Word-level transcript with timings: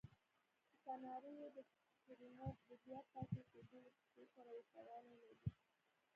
دا 0.69 0.73
سناریو 0.85 1.45
د 1.55 1.57
کریموف 2.05 2.57
د 2.69 2.71
بیا 2.85 2.99
ټاکل 3.13 3.41
کېدو 3.51 3.77
له 3.85 3.91
کیسې 3.97 4.23
سره 4.35 4.49
ورته 4.57 4.79
والی 4.87 5.13
لري. 5.23 5.47